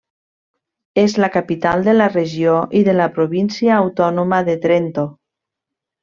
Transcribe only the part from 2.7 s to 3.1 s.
i de la